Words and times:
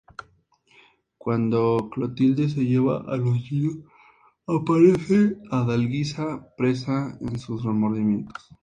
Cuando 1.19 1.91
Clotilde 1.93 2.49
se 2.49 2.65
lleva 2.65 3.03
a 3.07 3.17
los 3.17 3.35
niños, 3.51 3.85
aparece 4.47 5.37
Adalgisa, 5.51 6.51
presa 6.57 7.15
de 7.21 7.37
sus 7.37 7.63
remordimientos. 7.63 8.49